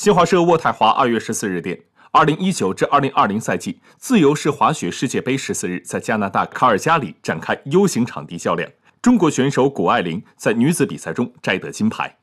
[0.00, 1.78] 新华社渥太华二月十四日电
[2.10, 8.66] 二零一九至二零二零赛季自由式滑雪世界杯十四日在加拿大卡尔加里展开 u 型场地较量
[9.02, 12.16] 中国选手谷爱凌在女子比赛中摘得金牌。